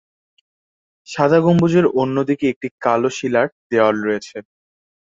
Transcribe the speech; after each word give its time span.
সাদা 1.07 1.39
গম্বুজের 1.45 1.85
অন্যদিকে 2.01 2.45
একটি 2.49 2.67
কালো 2.83 3.09
শিলার 3.17 3.47
দেওয়াল 3.71 3.97
রয়েছে। 4.01 4.37